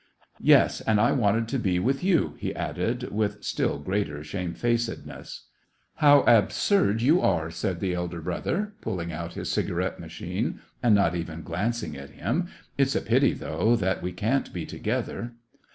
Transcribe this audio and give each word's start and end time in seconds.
Yes, 0.39 0.81
and 0.81 0.99
I 0.99 1.11
wanted 1.11 1.47
to 1.49 1.59
be 1.59 1.77
with 1.77 2.03
you," 2.03 2.33
he 2.39 2.55
added, 2.55 3.11
with 3.11 3.43
still 3.43 3.77
greater 3.77 4.23
shame 4.23 4.55
faced 4.55 5.05
ness." 5.05 5.43
How 5.97 6.21
absurd 6.21 7.03
you 7.03 7.21
are!" 7.21 7.51
said 7.51 7.79
the 7.79 7.93
elder 7.93 8.19
brother, 8.19 8.73
pulling 8.81 9.11
out 9.13 9.33
his 9.33 9.51
cigarette 9.51 9.99
machine, 9.99 10.59
and 10.81 10.95
not 10.95 11.13
even 11.13 11.43
glancing 11.43 11.95
at 11.95 12.09
him." 12.09 12.47
It's 12.79 12.95
a 12.95 13.01
pity, 13.01 13.33
though, 13.33 13.75
that 13.75 14.01
we 14.01 14.11
can't 14.11 14.51
be 14.51 14.65
together." 14.65 15.33